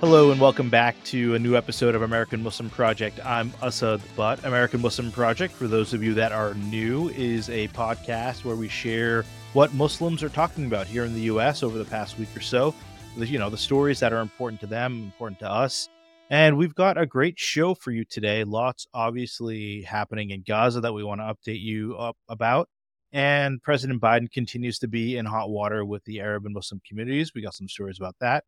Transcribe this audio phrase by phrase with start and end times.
[0.00, 3.18] Hello and welcome back to a new episode of American Muslim Project.
[3.24, 4.44] I'm Asad Butt.
[4.44, 8.68] American Muslim Project, for those of you that are new, is a podcast where we
[8.68, 11.64] share what Muslims are talking about here in the U.S.
[11.64, 12.76] over the past week or so.
[13.16, 15.88] You know, the stories that are important to them, important to us.
[16.30, 18.44] And we've got a great show for you today.
[18.44, 22.68] Lots obviously happening in Gaza that we want to update you up about.
[23.12, 27.32] And President Biden continues to be in hot water with the Arab and Muslim communities.
[27.34, 28.44] We got some stories about that.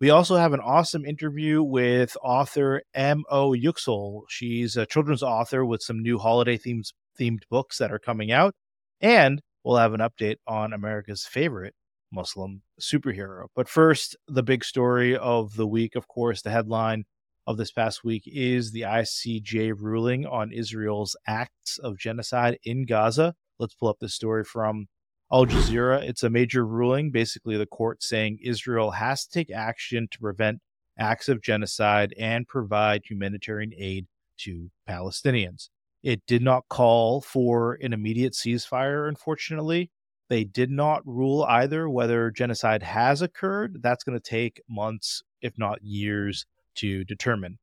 [0.00, 3.50] We also have an awesome interview with author M.O.
[3.50, 4.22] Yüksel.
[4.30, 8.54] She's a children's author with some new holiday themes, themed books that are coming out.
[9.02, 11.74] And we'll have an update on America's favorite
[12.10, 13.48] Muslim superhero.
[13.54, 17.04] But first, the big story of the week, of course, the headline
[17.46, 23.34] of this past week is the ICJ ruling on Israel's acts of genocide in Gaza.
[23.58, 24.86] Let's pull up this story from
[25.32, 26.02] Al Jazeera.
[26.02, 30.60] It's a major ruling, basically, the court saying Israel has to take action to prevent
[30.98, 34.06] acts of genocide and provide humanitarian aid
[34.38, 35.68] to Palestinians.
[36.02, 39.90] It did not call for an immediate ceasefire, unfortunately.
[40.28, 43.82] They did not rule either whether genocide has occurred.
[43.82, 46.44] That's going to take months, if not years,
[46.76, 47.58] to determine.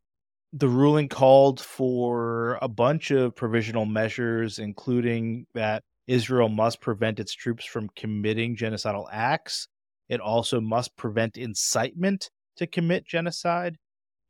[0.53, 7.33] The ruling called for a bunch of provisional measures, including that Israel must prevent its
[7.33, 9.67] troops from committing genocidal acts.
[10.09, 13.77] It also must prevent incitement to commit genocide.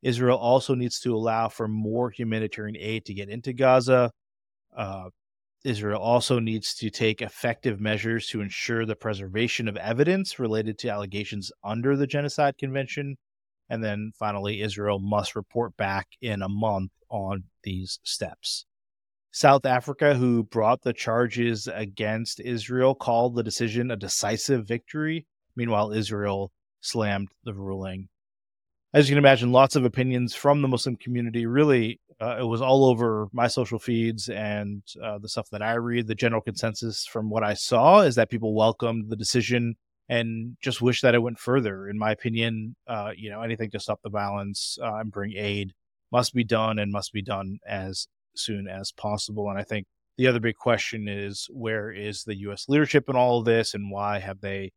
[0.01, 4.11] Israel also needs to allow for more humanitarian aid to get into Gaza.
[4.75, 5.09] Uh,
[5.63, 10.89] Israel also needs to take effective measures to ensure the preservation of evidence related to
[10.89, 13.17] allegations under the Genocide Convention.
[13.69, 18.65] And then finally, Israel must report back in a month on these steps.
[19.37, 25.27] South Africa, who brought the charges against Israel, called the decision a decisive victory.
[25.55, 28.09] Meanwhile, Israel slammed the ruling.
[28.95, 31.45] As you can imagine, lots of opinions from the Muslim community.
[31.45, 35.73] Really, uh, it was all over my social feeds and uh, the stuff that I
[35.73, 36.07] read.
[36.07, 39.75] The general consensus from what I saw is that people welcomed the decision
[40.09, 41.87] and just wish that it went further.
[41.87, 45.73] In my opinion, uh, you know, anything to stop the violence uh, and bring aid
[46.11, 49.49] must be done and must be done as soon as possible.
[49.49, 49.87] And I think
[50.17, 52.65] the other big question is where is the U.S.
[52.67, 54.71] leadership in all of this, and why have they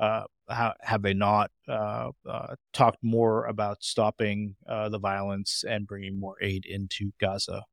[0.00, 5.86] uh, how, have they not uh, uh, talked more about stopping uh, the violence and
[5.86, 7.64] bringing more aid into Gaza?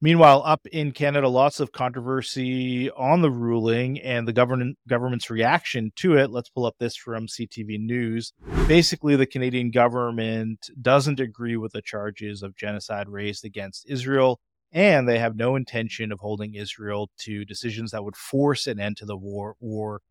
[0.00, 5.90] Meanwhile, up in Canada, lots of controversy on the ruling and the government government's reaction
[5.96, 6.30] to it.
[6.30, 8.32] Let's pull up this from CTV News.
[8.68, 14.38] Basically, the Canadian government doesn't agree with the charges of genocide raised against Israel,
[14.70, 18.98] and they have no intention of holding Israel to decisions that would force an end
[18.98, 20.02] to the war or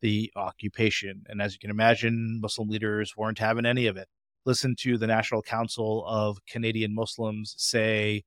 [0.00, 1.22] the occupation.
[1.28, 4.08] And as you can imagine, Muslim leaders weren't having any of it.
[4.44, 8.24] Listen to the National Council of Canadian Muslims say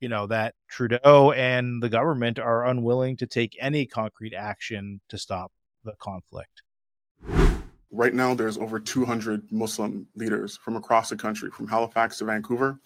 [0.00, 5.18] you know that Trudeau and the government are unwilling to take any concrete action to
[5.18, 5.52] stop
[5.84, 6.62] the conflict.
[7.90, 12.78] Right now, there's over 200 Muslim leaders from across the country, from Halifax to Vancouver,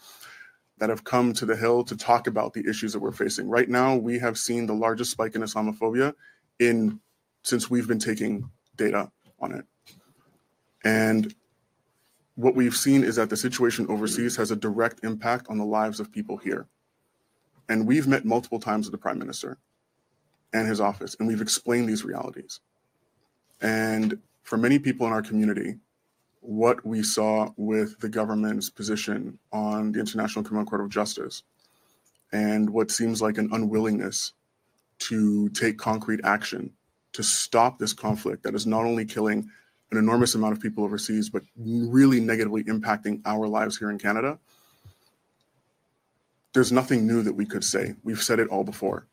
[0.78, 3.48] that have come to the Hill to talk about the issues that we're facing.
[3.48, 6.14] Right now, we have seen the largest spike in Islamophobia
[6.60, 7.00] in
[7.42, 9.10] since we've been taking data
[9.40, 9.64] on it.
[10.84, 11.34] And
[12.36, 16.00] what we've seen is that the situation overseas has a direct impact on the lives
[16.00, 16.66] of people here.
[17.68, 19.58] And we've met multiple times with the prime minister
[20.52, 22.60] and his office, and we've explained these realities.
[23.60, 25.76] And for many people in our community,
[26.40, 31.44] what we saw with the government's position on the International Criminal Court of Justice
[32.32, 34.32] and what seems like an unwillingness
[34.98, 36.72] to take concrete action
[37.12, 39.48] to stop this conflict that is not only killing
[39.90, 44.38] an enormous amount of people overseas, but really negatively impacting our lives here in Canada,
[46.52, 47.94] there's nothing new that we could say.
[48.02, 49.06] We've said it all before.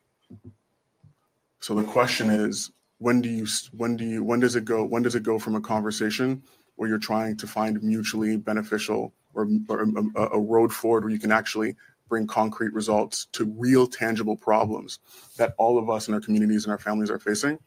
[1.62, 5.01] So the question is, when do you when do you when does it go when
[5.01, 6.44] does it go from a conversation
[6.75, 9.81] where you're trying to find mutually beneficial or, or
[10.15, 11.75] a, a road forward where you can actually
[12.07, 15.00] bring concrete results to real tangible problems
[15.38, 17.57] that all of us in our communities and our families are facing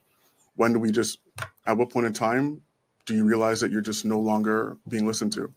[0.56, 1.18] when do we just
[1.66, 2.60] at what point in time
[3.06, 5.52] do you realize that you're just no longer being listened to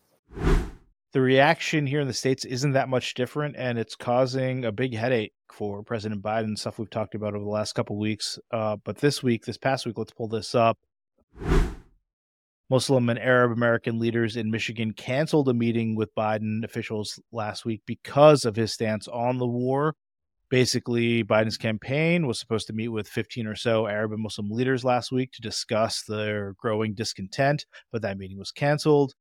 [1.16, 4.94] the reaction here in the states isn't that much different and it's causing a big
[4.94, 8.98] headache for president biden stuff we've talked about over the last couple weeks uh, but
[8.98, 10.76] this week this past week let's pull this up
[12.68, 17.80] Muslim and Arab American leaders in Michigan canceled a meeting with Biden officials last week
[17.86, 19.94] because of his stance on the war.
[20.50, 24.84] Basically, Biden's campaign was supposed to meet with 15 or so Arab and Muslim leaders
[24.84, 29.14] last week to discuss their growing discontent, but that meeting was canceled.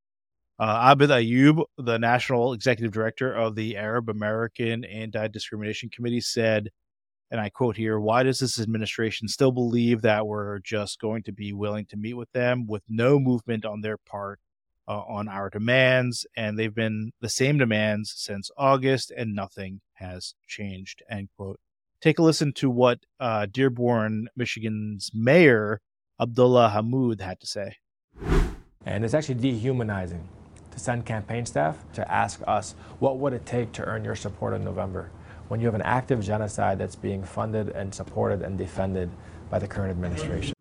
[0.57, 6.69] Uh, Abed Ayoub, the national executive director of the Arab American Anti Discrimination Committee, said
[7.31, 11.31] and I quote here, why does this administration still believe that we're just going to
[11.31, 14.39] be willing to meet with them with no movement on their part
[14.87, 16.25] uh, on our demands?
[16.37, 21.59] And they've been the same demands since August, and nothing has changed, end quote.
[21.99, 25.81] Take a listen to what uh, Dearborn, Michigan's mayor,
[26.21, 27.77] Abdullah Hammoud, had to say.
[28.85, 30.27] And it's actually dehumanizing
[30.75, 34.53] to send campaign staff to ask us, what would it take to earn your support
[34.53, 35.09] in November?
[35.47, 39.09] when you have an active genocide that's being funded and supported and defended
[39.49, 40.53] by the current administration.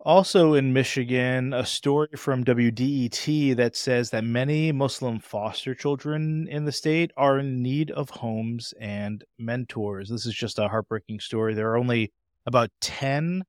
[0.00, 6.64] Also in Michigan, a story from WDET that says that many Muslim foster children in
[6.64, 10.08] the state are in need of homes and mentors.
[10.08, 11.54] This is just a heartbreaking story.
[11.54, 12.12] There are only
[12.46, 13.42] about 10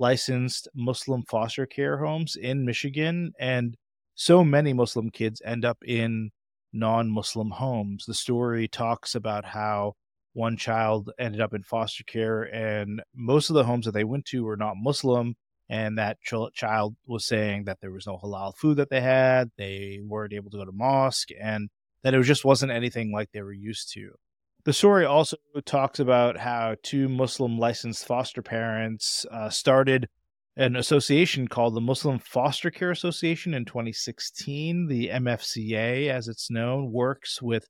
[0.00, 3.76] licensed Muslim foster care homes in Michigan, and
[4.20, 6.30] so many Muslim kids end up in
[6.74, 8.04] non Muslim homes.
[8.04, 9.94] The story talks about how
[10.34, 14.26] one child ended up in foster care, and most of the homes that they went
[14.26, 15.36] to were not Muslim.
[15.70, 19.52] And that ch- child was saying that there was no halal food that they had,
[19.56, 21.70] they weren't able to go to mosque, and
[22.02, 24.10] that it just wasn't anything like they were used to.
[24.64, 30.08] The story also talks about how two Muslim licensed foster parents uh, started
[30.60, 34.88] an association called the Muslim Foster Care Association in 2016.
[34.88, 37.66] The MFCA, as it's known, works with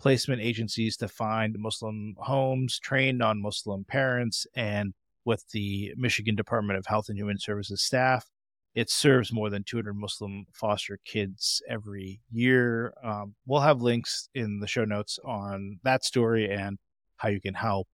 [0.00, 4.94] placement agencies to find Muslim homes, train non Muslim parents, and
[5.24, 8.26] with the Michigan Department of Health and Human Services staff.
[8.74, 12.94] It serves more than 200 Muslim foster kids every year.
[13.04, 16.78] Um, we'll have links in the show notes on that story and
[17.18, 17.86] how you can help.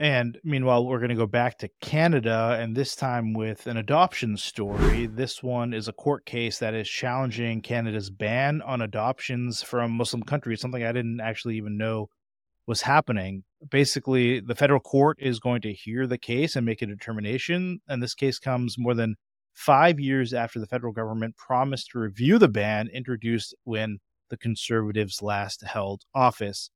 [0.00, 4.36] And meanwhile, we're going to go back to Canada, and this time with an adoption
[4.36, 5.06] story.
[5.06, 10.22] This one is a court case that is challenging Canada's ban on adoptions from Muslim
[10.22, 12.10] countries, something I didn't actually even know
[12.68, 13.42] was happening.
[13.68, 17.80] Basically, the federal court is going to hear the case and make a determination.
[17.88, 19.16] And this case comes more than
[19.52, 23.98] five years after the federal government promised to review the ban introduced when
[24.30, 26.70] the Conservatives last held office.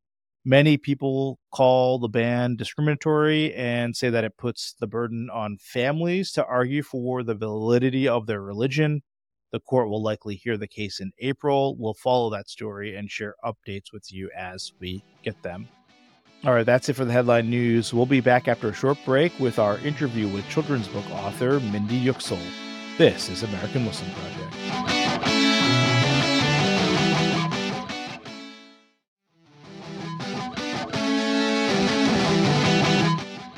[0.44, 6.32] Many people call the ban discriminatory and say that it puts the burden on families
[6.32, 9.02] to argue for the validity of their religion.
[9.52, 11.76] The court will likely hear the case in April.
[11.78, 15.68] We'll follow that story and share updates with you as we get them.
[16.44, 17.94] All right, that's it for the headline news.
[17.94, 22.04] We'll be back after a short break with our interview with children's book author Mindy
[22.04, 22.40] Yüksel.
[22.98, 25.01] This is American Muslim Project.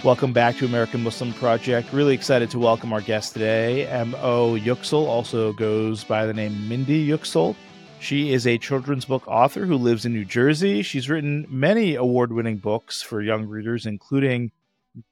[0.05, 1.91] Welcome back to American Muslim Project.
[1.91, 3.87] Really excited to welcome our guest today.
[3.87, 4.51] M.O.
[4.51, 7.57] Yüksel also goes by the name Mindy Yüksel.
[8.01, 10.83] She is a children's book author who lives in New Jersey.
[10.83, 14.53] She's written many award winning books for young readers, including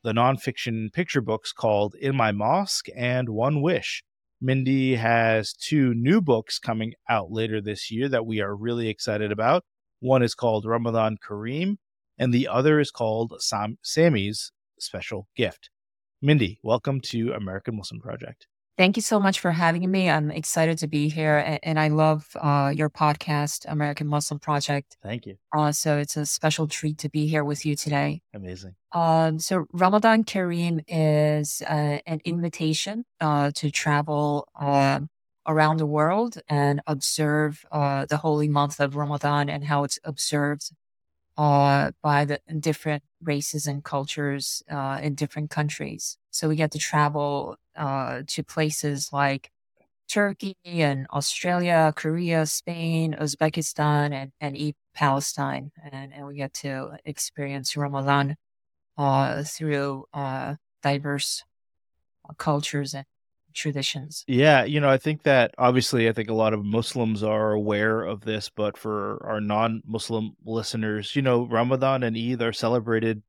[0.03, 4.05] the nonfiction picture books called In My Mosque and One Wish.
[4.43, 9.33] Mindy has two new books coming out later this year that we are really excited
[9.33, 9.65] about.
[10.01, 11.79] One is called Ramadan Kareem,
[12.19, 15.71] and the other is called Sam- Sammy's special gift.
[16.21, 18.47] Mindy, welcome to American Muslim Project.
[18.79, 20.09] Thank you so much for having me.
[20.09, 24.97] I'm excited to be here, and, and I love uh, your podcast, American Muslim Project.
[25.03, 25.37] Thank you.
[25.57, 28.23] Uh, so it's a special treat to be here with you today.
[28.35, 28.75] Amazing.
[28.93, 35.01] Um, so Ramadan Kareem is uh, an invitation uh, to travel uh,
[35.47, 40.71] around the world and observe uh, the holy month of Ramadan and how it's observed
[41.37, 46.19] uh, by the different races and cultures uh, in different countries.
[46.31, 49.51] So we get to travel uh, to places like
[50.09, 55.73] Turkey and Australia, Korea, Spain, Uzbekistan, and, and even Palestine.
[55.91, 58.37] And, and we get to experience Ramadan
[58.99, 61.45] uh, through uh, diverse
[62.39, 63.07] cultures and
[63.55, 64.25] traditions.
[64.27, 68.03] Yeah, you know, I think that obviously, I think a lot of Muslims are aware
[68.03, 73.23] of this, but for our non Muslim listeners, you know, Ramadan and Eid are celebrated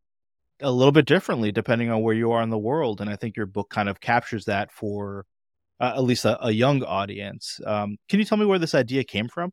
[0.62, 3.02] a little bit differently depending on where you are in the world.
[3.02, 5.26] And I think your book kind of captures that for
[5.80, 7.60] uh, at least a, a young audience.
[7.66, 9.52] Um, can you tell me where this idea came from?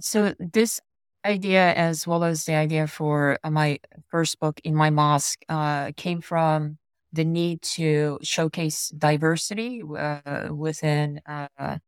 [0.00, 0.80] So, this
[1.24, 5.92] idea, as well as the idea for uh, my first book in my mosque, uh,
[5.96, 6.78] came from
[7.14, 11.78] the need to showcase diversity uh, within uh,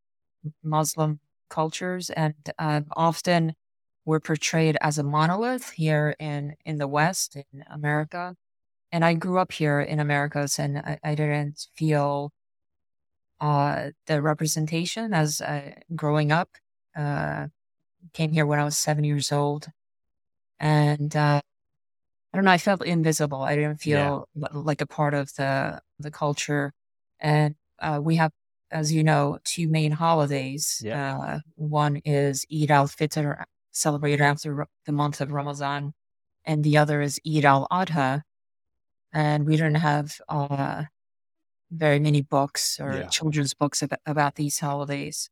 [0.62, 1.18] Muslim
[1.48, 3.54] cultures, and uh, often
[4.04, 8.36] we're portrayed as a monolith here in in the West, in America.
[8.92, 12.32] And I grew up here in Americas, and I, I didn't feel
[13.40, 16.50] uh, the representation as uh, growing up.
[16.96, 17.48] Uh,
[18.12, 19.66] came here when I was seven years old,
[20.60, 21.14] and
[22.36, 22.50] I don't know.
[22.50, 23.40] I felt invisible.
[23.40, 24.48] I didn't feel yeah.
[24.52, 26.74] like a part of the the culture.
[27.18, 28.30] And uh, we have,
[28.70, 30.82] as you know, two main holidays.
[30.84, 31.16] Yeah.
[31.16, 35.94] Uh, one is Eid al Fitr, celebrated after the month of Ramadan,
[36.44, 38.20] and the other is Eid al Adha.
[39.14, 40.82] And we didn't have uh,
[41.70, 43.06] very many books or yeah.
[43.06, 45.30] children's books about, about these holidays.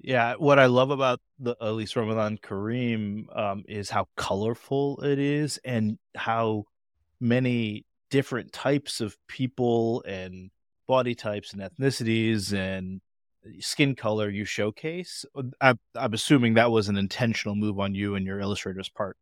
[0.00, 5.18] Yeah, what I love about the at least Ramadan Kareem um, is how colorful it
[5.18, 6.64] is and how
[7.18, 10.50] many different types of people and
[10.86, 13.00] body types and ethnicities and
[13.60, 15.24] skin color you showcase.
[15.34, 19.16] Uh, I'm, I'm assuming that was an intentional move on you and your illustrator's part.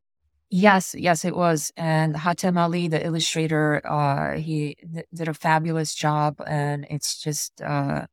[0.50, 1.72] Yes, yes, it was.
[1.76, 7.60] And Hatem Ali, the illustrator, uh, he th- did a fabulous job, and it's just
[7.60, 8.06] uh,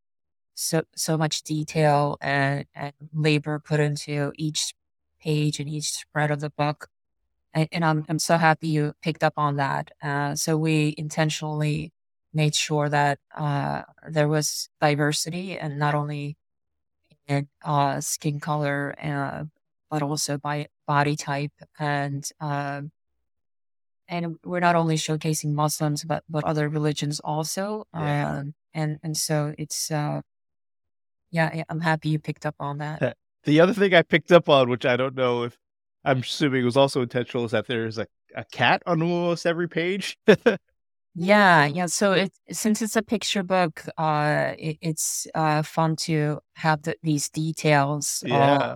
[0.62, 4.74] so so much detail and, and labor put into each
[5.20, 6.88] page and each spread of the book.
[7.53, 9.91] And, and I'm I'm so happy you picked up on that.
[10.01, 11.91] Uh, so we intentionally
[12.34, 16.38] made sure that uh, there was diversity and not only
[17.27, 19.44] in uh, skin color, uh,
[19.89, 22.91] but also by body type and um,
[24.08, 27.86] and we're not only showcasing Muslims but but other religions also.
[27.94, 28.38] Yeah.
[28.38, 30.22] Um, and and so it's uh,
[31.32, 33.18] yeah, I'm happy you picked up on that.
[33.44, 35.58] The other thing I picked up on, which I don't know if
[36.06, 40.16] I'm assuming was also intentional, is that there's a, a cat on almost every page.
[41.16, 41.88] yeah, yeah.
[41.88, 46.96] So it since it's a picture book, uh, it, it's uh, fun to have the,
[47.02, 48.24] these details.
[48.28, 48.76] Yeah.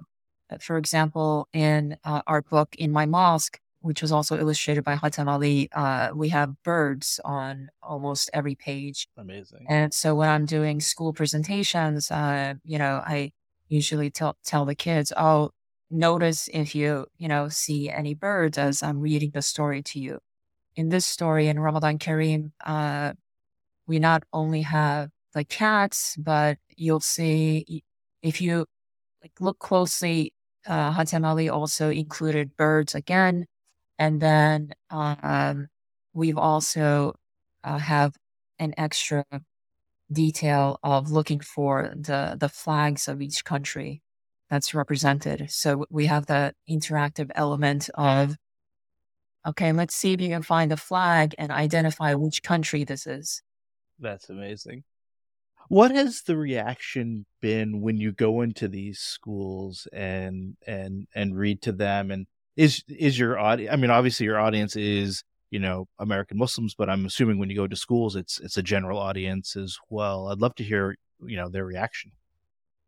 [0.50, 4.96] Uh, for example, in uh, our book in my mosque, which was also illustrated by
[4.96, 9.08] Hatem Ali, uh, we have birds on almost every page.
[9.16, 9.68] Amazing.
[9.70, 13.32] And so when I'm doing school presentations, uh, you know, I
[13.70, 15.52] usually tell tell the kids, "Oh,
[15.92, 20.20] notice if you you know see any birds as I'm reading the story to you."
[20.76, 23.14] In this story in Ramadan Kareem, uh,
[23.88, 27.84] we not only have the cats, but you'll see
[28.24, 28.66] if you
[29.22, 30.34] like look closely.
[30.68, 33.46] Uh, Hatem Ali also included birds again
[33.98, 35.68] and then um,
[36.14, 37.16] we've also
[37.64, 38.16] uh, have
[38.60, 39.26] an extra
[40.12, 44.02] detail of looking for the the flags of each country
[44.50, 45.50] that's represented.
[45.50, 48.38] So we have the interactive element of
[49.48, 53.44] okay, let's see if you can find a flag and identify which country this is.
[54.00, 54.84] That's amazing.
[55.68, 61.62] What has the reaction been when you go into these schools and and and read
[61.64, 65.88] to them and is is your audience i mean obviously your audience is you know
[66.00, 69.56] american muslims but i'm assuming when you go to schools it's it's a general audience
[69.56, 70.28] as well.
[70.30, 70.96] I'd love to hear
[71.26, 72.12] you know their reaction.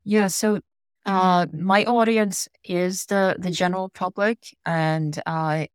[0.03, 0.61] Yeah so
[1.05, 5.65] uh my audience is the the general public and uh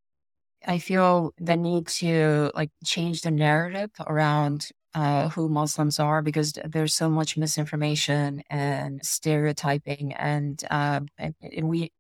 [0.67, 6.53] i feel the need to like change the narrative around uh, who Muslims are because
[6.67, 11.91] there's so much misinformation and stereotyping, and, uh, and, and we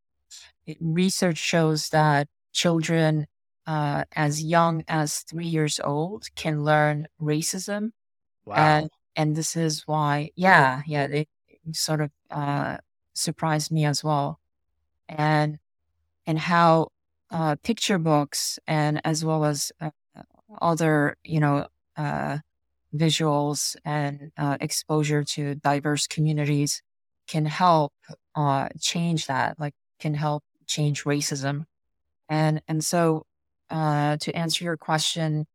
[0.81, 3.27] research shows that children
[3.67, 7.93] uh, as young as three years old can learn racism.
[8.45, 8.57] Wow.
[8.57, 12.79] And, and this is why, yeah, yeah, it, it sort of uh,
[13.15, 14.41] surprised me as well.
[15.09, 15.59] And,
[16.27, 16.89] and how
[17.31, 19.91] uh, picture books and as well as uh,
[20.61, 22.39] other, you know, uh,
[22.95, 26.83] visuals and uh, exposure to diverse communities
[27.27, 27.93] can help
[28.81, 31.67] change that, like can help change racism.
[32.31, 33.27] And and so
[33.71, 35.47] uh, to answer your question,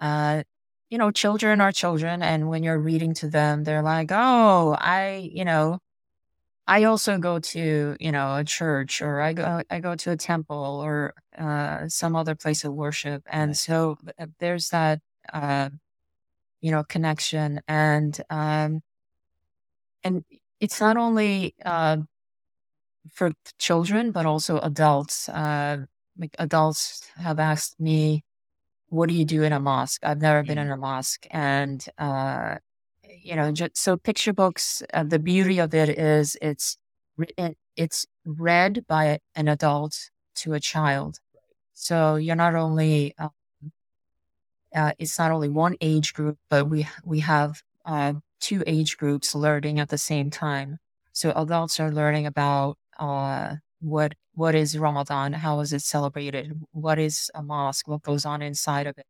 [0.00, 0.44] uh,
[0.90, 5.30] you know, children are children, and when you're reading to them, they're like, "Oh, I,
[5.32, 5.80] you know,
[6.68, 10.16] I also go to, you know, a church, or I go, I go to a
[10.16, 15.00] temple, or uh, some other place of worship," and so uh, there's that,
[15.32, 15.70] uh,
[16.62, 18.82] you know, connection, and um,
[20.04, 20.24] and
[20.60, 21.98] it's not only uh,
[23.12, 25.28] for children, but also adults.
[25.28, 25.86] Uh,
[26.18, 28.24] like adults have asked me,
[28.90, 30.74] "What do you do in a mosque?" I've never been in Mm.
[30.74, 32.56] a mosque, and uh,
[33.22, 34.82] you know, just, so picture books.
[34.94, 36.78] Uh, the beauty of it is it's
[37.16, 41.20] written, it's read by an adult to a child.
[41.74, 43.30] So you're not only uh,
[44.74, 49.34] uh, it's not only one age group, but we we have uh, two age groups
[49.34, 50.78] learning at the same time.
[51.12, 56.98] So adults are learning about uh, what what is Ramadan, how is it celebrated, what
[56.98, 59.06] is a mosque, what goes on inside of it,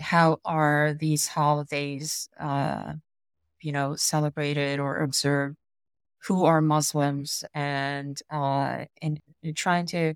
[0.00, 2.94] how are these holidays, uh,
[3.60, 5.56] you know, celebrated or observed,
[6.24, 9.20] who are Muslims, and uh, and
[9.54, 10.14] trying to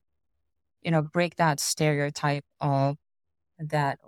[0.82, 2.96] you know break that stereotype of
[3.58, 3.98] that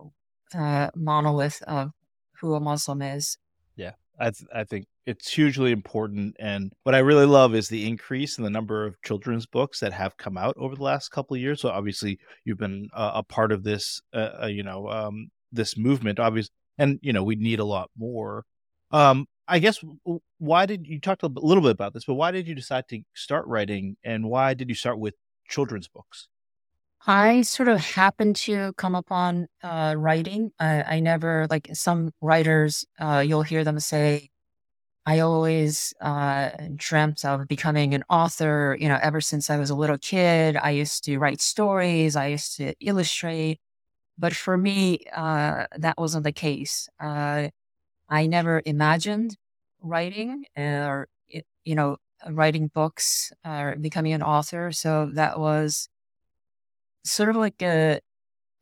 [0.55, 1.93] uh, monolith of
[2.41, 3.39] who a Muslim is.
[3.77, 7.87] Yeah, I th- I think it's hugely important, and what I really love is the
[7.87, 11.35] increase in the number of children's books that have come out over the last couple
[11.35, 11.61] of years.
[11.61, 15.77] So obviously, you've been uh, a part of this, uh, uh, you know, um, this
[15.77, 18.45] movement, obviously, and you know, we need a lot more.
[18.91, 19.83] Um, I guess
[20.39, 23.01] why did you talked a little bit about this, but why did you decide to
[23.15, 25.15] start writing, and why did you start with
[25.49, 26.29] children's books?
[27.05, 30.53] I sort of happened to come upon uh, writing.
[30.61, 32.87] I, I never like some writers.
[33.01, 34.31] Uh, you'll hear them say,
[35.07, 39.75] "I always uh, dreamt of becoming an author." You know, ever since I was a
[39.77, 42.17] little kid, I used to write stories.
[42.17, 43.61] I used to illustrate.
[44.19, 46.89] But for me, uh, that wasn't the case.
[47.01, 47.49] Uh,
[48.09, 49.37] I never imagined
[49.83, 51.09] writing or
[51.65, 51.99] you know
[52.31, 54.73] writing books or becoming an author.
[54.73, 55.89] So that was
[57.05, 58.01] sort of like a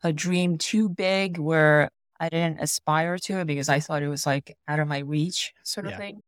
[0.05, 4.26] a dream too big where I didn't aspire to it because I thought it was
[4.26, 5.98] like out of my reach sort of Yeah.
[5.98, 6.22] thing.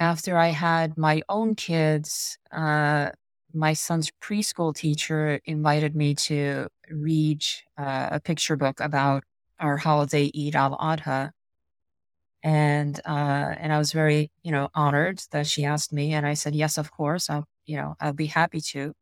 [0.00, 3.10] After I had my own kids, uh,
[3.52, 7.44] my son's preschool teacher invited me to read
[7.76, 9.24] uh, a picture book about
[9.58, 11.32] our holiday Eid al-Adha.
[12.42, 16.34] And uh, and I was very, you know, honored that she asked me, and I
[16.34, 17.28] said yes, of course.
[17.28, 18.94] I'll, you know, I'll be happy to.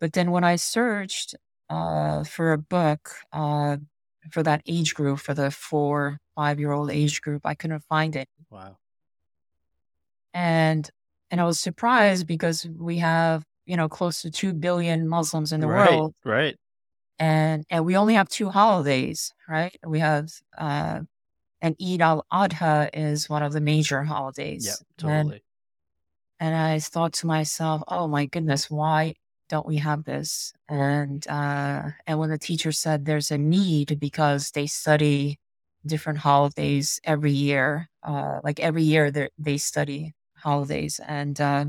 [0.00, 1.34] But then when I searched
[1.68, 3.78] uh, for a book uh,
[4.30, 8.14] for that age group, for the four, five year old age group, I couldn't find
[8.14, 8.28] it.
[8.50, 8.78] Wow.
[10.34, 10.88] And
[11.30, 15.60] and I was surprised because we have, you know, close to two billion Muslims in
[15.60, 16.56] the right, world, right.
[17.18, 19.76] and and we only have two holidays, right?
[19.86, 21.00] We have uh,
[21.60, 24.66] and Eid al Adha is one of the major holidays.
[24.66, 25.42] Yeah, And totally.
[26.40, 29.14] And I thought to myself, oh my goodness, why
[29.48, 30.52] don't we have this?
[30.68, 35.38] And uh, and when the teacher said there's a need because they study
[35.86, 41.64] different holidays every year, uh, like every year they they study holidays, and uh,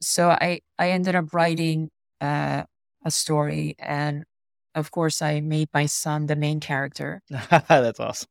[0.00, 2.64] so I I ended up writing uh,
[3.04, 4.24] a story, and
[4.74, 7.22] of course I made my son the main character,
[7.68, 8.28] That's awesome.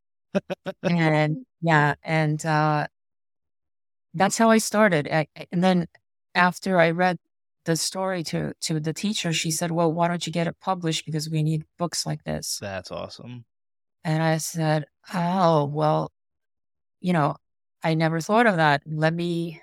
[0.84, 2.88] and yeah, and uh,
[4.14, 5.08] that's how I started.
[5.12, 5.88] I, and then
[6.34, 7.18] after I read
[7.66, 11.06] the story to to the teacher, she said, "Well, why don't you get it published
[11.06, 13.46] because we need books like this." That's awesome.
[14.04, 16.12] And I said, "Oh, well,
[17.02, 17.36] you know,
[17.86, 18.84] I never thought of that.
[18.88, 19.62] Let me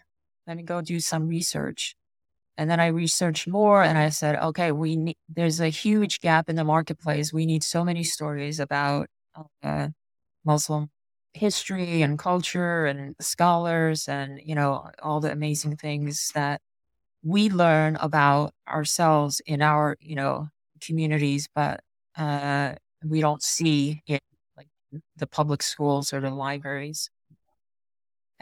[0.48, 1.96] let me go do some research."
[2.58, 6.48] And then I researched more and I said, "Okay, we need there's a huge gap
[6.50, 7.32] in the marketplace.
[7.32, 9.08] We need so many stories about
[9.64, 9.90] uh,
[10.44, 10.90] Muslim
[11.34, 16.60] history and culture and scholars and you know all the amazing things that
[17.24, 20.48] we learn about ourselves in our you know
[20.80, 21.80] communities but
[22.18, 24.18] uh we don't see in
[24.56, 24.68] like
[25.16, 27.10] the public schools or the libraries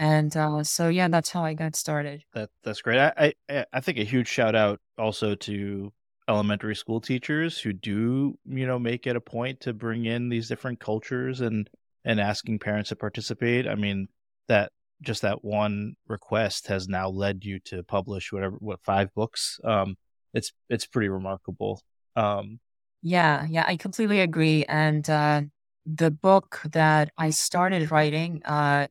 [0.00, 2.98] and uh so yeah that's how i got started That that's great.
[2.98, 5.92] I, I I think a huge shout out also to
[6.28, 10.48] elementary school teachers who do you know make it a point to bring in these
[10.48, 11.68] different cultures and
[12.04, 13.68] and asking parents to participate.
[13.68, 14.08] I mean
[14.48, 19.60] that just that one request has now led you to publish whatever what five books.
[19.64, 19.96] Um,
[20.32, 21.82] it's it's pretty remarkable.
[22.16, 22.60] Um,
[23.02, 25.42] yeah yeah i completely agree and uh
[25.86, 28.86] the book that i started writing uh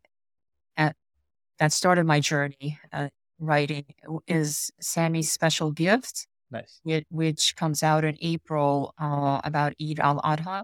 [1.60, 3.86] that started my journey uh, writing
[4.28, 6.80] is sammy's special gift Nice.
[6.84, 10.63] Which, which comes out in April uh, about Eid al Adha.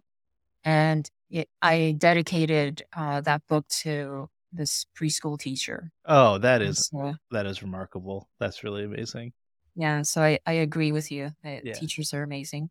[0.64, 5.92] And it, I dedicated uh, that book to this preschool teacher.
[6.06, 8.28] Oh, that is so, that is remarkable.
[8.40, 9.34] That's really amazing.
[9.76, 11.32] Yeah, so I, I agree with you.
[11.44, 11.74] Yeah.
[11.74, 12.70] Teachers are amazing.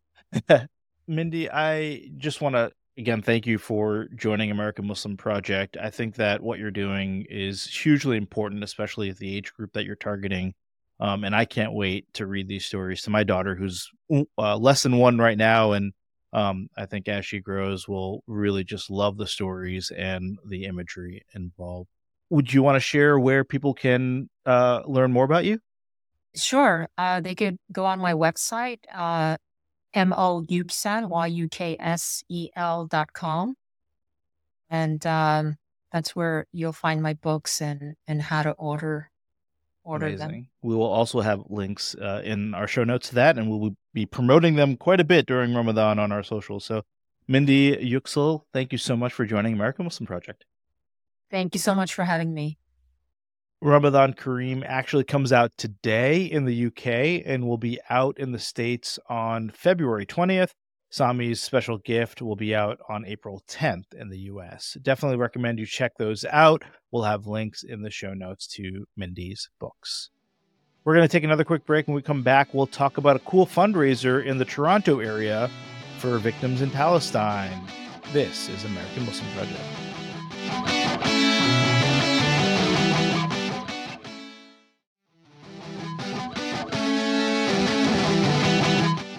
[1.07, 5.77] Mindy, I just want to again thank you for joining American Muslim Project.
[5.81, 9.85] I think that what you're doing is hugely important, especially at the age group that
[9.85, 10.53] you're targeting.
[10.99, 13.89] Um, and I can't wait to read these stories to my daughter, who's
[14.37, 15.91] uh, less than one right now, and
[16.31, 21.23] um, I think as she grows, will really just love the stories and the imagery
[21.33, 21.89] involved.
[22.29, 25.59] Would you want to share where people can uh, learn more about you?
[26.35, 26.89] Sure.
[26.97, 29.37] Uh, they could go on my website, uh,
[29.95, 31.09] M-O-Yuksel,
[32.89, 33.55] dot com.
[34.69, 35.57] And um,
[35.91, 39.09] that's where you'll find my books and, and how to order
[39.83, 40.27] order Amazing.
[40.27, 40.47] them.
[40.63, 44.05] We will also have links uh, in our show notes to that, and we'll be
[44.05, 46.65] promoting them quite a bit during Ramadan on our socials.
[46.65, 46.83] So,
[47.27, 50.43] Mindy Yuksel, thank you so much for joining American Muslim Project.
[51.29, 52.57] Thank you so much for having me.
[53.65, 58.37] Ramadan Kareem actually comes out today in the UK and will be out in the
[58.37, 60.51] States on February 20th.
[60.91, 64.77] Sammy's special gift will be out on April 10th in the US.
[64.83, 66.63] Definitely recommend you check those out.
[66.91, 70.11] We'll have links in the show notes to Mindy's books.
[70.83, 71.87] We're going to take another quick break.
[71.87, 75.49] When we come back, we'll talk about a cool fundraiser in the Toronto area
[75.97, 77.67] for victims in Palestine.
[78.13, 79.84] This is American Muslim Project.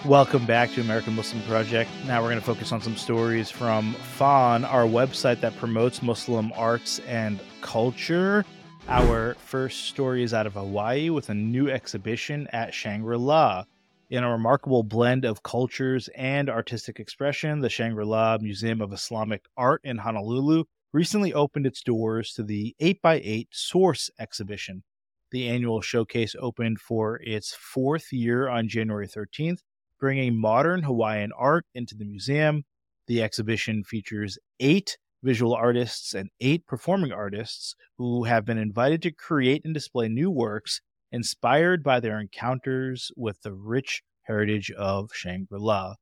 [0.07, 1.89] Welcome back to American Muslim Project.
[2.05, 6.53] Now we're going to focus on some stories from FON, our website that promotes Muslim
[6.55, 8.45] arts and culture.
[8.87, 13.65] Our first story is out of Hawaii with a new exhibition at Shangri La.
[14.09, 19.43] In a remarkable blend of cultures and artistic expression, the Shangri La Museum of Islamic
[19.57, 24.83] Art in Honolulu recently opened its doors to the 8x8 Source exhibition.
[25.31, 29.59] The annual showcase opened for its fourth year on January 13th
[29.99, 32.63] bringing modern Hawaiian art into the museum.
[33.07, 39.11] The exhibition features eight visual artists and eight performing artists who have been invited to
[39.11, 40.81] create and display new works
[41.11, 45.95] inspired by their encounters with the rich heritage of Shangri La.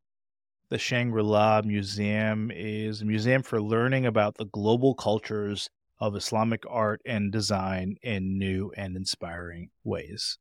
[0.70, 6.64] The Shangri La Museum is a museum for learning about the global cultures of Islamic
[6.68, 10.38] art and design in new and inspiring ways.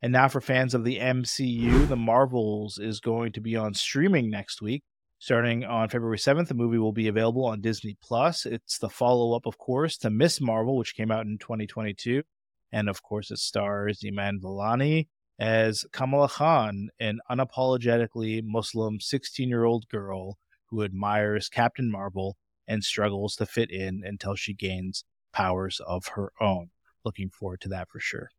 [0.00, 4.30] And now, for fans of the MCU, The Marvels is going to be on streaming
[4.30, 4.84] next week.
[5.18, 8.46] Starting on February 7th, the movie will be available on Disney Plus.
[8.46, 10.40] It's the follow up, of course, to Ms.
[10.40, 12.22] Marvel, which came out in 2022.
[12.70, 15.08] And of course, it stars Iman Vellani
[15.40, 22.36] as Kamala Khan, an unapologetically Muslim 16 year old girl who admires Captain Marvel
[22.68, 26.70] and struggles to fit in until she gains powers of her own.
[27.04, 28.30] Looking forward to that for sure.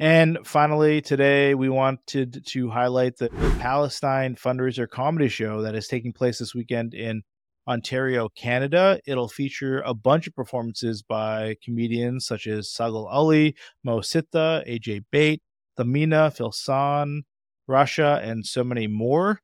[0.00, 6.14] And finally, today we wanted to highlight the, Palestine fundraiser comedy show that is taking
[6.14, 7.20] place this weekend in
[7.68, 8.98] Ontario, Canada.
[9.06, 15.42] It'll feature a bunch of performances by comedians such as Sagal Ali, Mo AJ Bate,
[15.78, 17.24] Thamina, Phil Son,
[17.68, 19.42] Rasha, and so many more.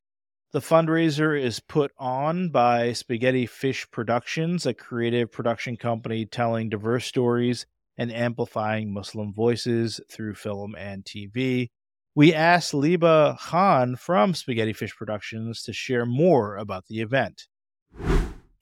[0.52, 7.66] The fundraiser is put on by Spaghettifish Productions, a creative production company telling diverse stories
[7.98, 11.68] and amplifying Muslim voices through film and TV.
[12.14, 17.46] We asked Liba Khan from Spaghettifish Productions to share more about the event.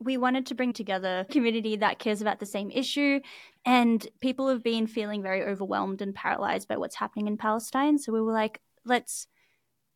[0.01, 3.21] We wanted to bring together a community that cares about the same issue,
[3.65, 7.99] and people have been feeling very overwhelmed and paralyzed by what's happening in Palestine.
[7.99, 9.29] So we were like, let's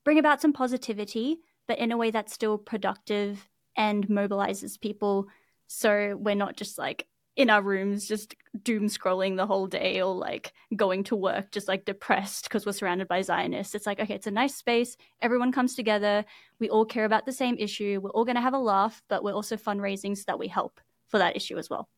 [0.04, 5.26] bring about some positivity, but in a way that's still productive and mobilizes people.
[5.66, 7.06] So we're not just like
[7.38, 11.68] in our rooms just doom scrolling the whole day or like going to work just
[11.68, 13.76] like depressed because we're surrounded by Zionists.
[13.76, 14.96] It's like, okay, it's a nice space.
[15.22, 16.24] Everyone comes together.
[16.58, 18.00] We all care about the same issue.
[18.02, 20.80] We're all going to have a laugh, but we're also fundraising so that we help
[21.06, 21.88] for that issue as well.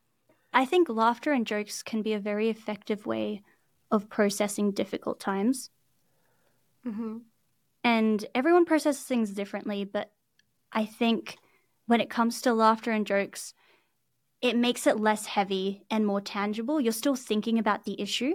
[0.53, 3.43] I think laughter and jokes can be a very effective way
[3.91, 5.71] of processing difficult times.
[6.87, 7.17] Mm-hmm.
[7.83, 10.13] And everyone processes things differently, but
[10.71, 11.39] I think
[11.87, 13.55] when it comes to laughter and jokes,
[14.43, 16.81] it makes it less heavy and more tangible.
[16.81, 18.35] You're still thinking about the issue,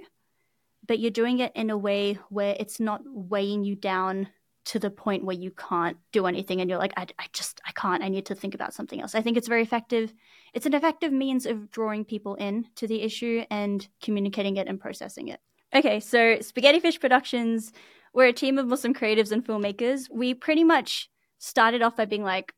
[0.88, 4.30] but you're doing it in a way where it's not weighing you down
[4.66, 7.72] to the point where you can't do anything and you're like, I, I just, I
[7.72, 9.14] can't, I need to think about something else.
[9.14, 10.14] I think it's very effective.
[10.54, 14.80] It's an effective means of drawing people in to the issue and communicating it and
[14.80, 15.40] processing it.
[15.74, 17.74] Okay, so Spaghettifish Productions,
[18.14, 20.10] we're a team of Muslim creatives and filmmakers.
[20.12, 22.54] We pretty much started off by being like,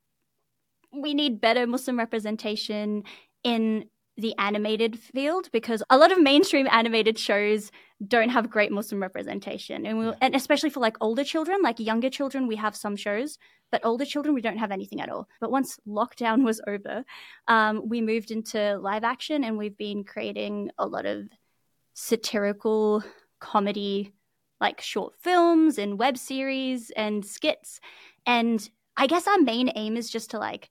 [0.93, 3.03] we need better Muslim representation
[3.47, 3.85] in
[4.17, 7.71] the animated field because a lot of mainstream animated shows
[8.05, 12.09] don't have great Muslim representation, and we and especially for like older children, like younger
[12.09, 13.37] children, we have some shows,
[13.71, 15.29] but older children we don't have anything at all.
[15.39, 17.05] But once lockdown was over,
[17.47, 21.29] um, we moved into live action, and we've been creating a lot of
[21.93, 23.03] satirical
[23.39, 24.13] comedy,
[24.59, 27.79] like short films and web series and skits,
[28.25, 30.69] and I guess our main aim is just to like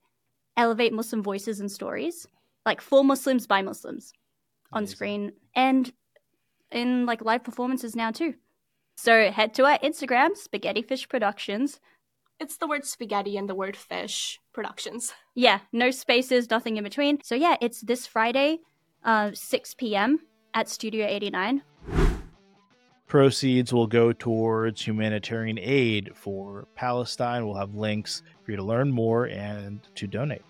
[0.56, 2.26] elevate Muslim voices and stories
[2.66, 4.12] like for Muslims by Muslims
[4.72, 4.94] on Amazing.
[4.94, 5.92] screen and
[6.72, 8.34] in like live performances now too.
[8.96, 11.80] So head to our Instagram, Spaghettifish Productions.
[12.40, 15.14] It's the word spaghetti and the word fish productions.
[15.38, 17.22] Yeah, no spaces, nothing in between.
[17.22, 18.60] So yeah, it's this Friday,
[19.04, 20.20] uh, 6 p.m.
[20.54, 21.60] at Studio 89.
[23.06, 27.44] Proceeds will go towards humanitarian aid for Palestine.
[27.46, 30.40] We'll have links for you to learn more and to donate.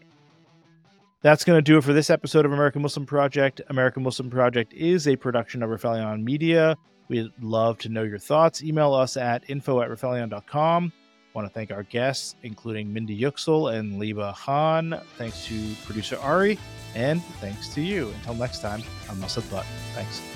[1.26, 3.60] That's going to do it for this episode of American Muslim Project.
[3.68, 6.76] American Muslim Project is a production of Rifelion Media.
[7.08, 8.62] We'd love to know your thoughts.
[8.62, 10.92] Email us at info at rifelion.com.
[11.34, 15.00] want to thank our guests, including Mindy Yuksel and Liba Khan.
[15.18, 16.60] Thanks to producer Ari,
[16.94, 18.10] and thanks to you.
[18.18, 19.66] Until next time, I'm Asad Butt.
[19.96, 20.35] Thanks.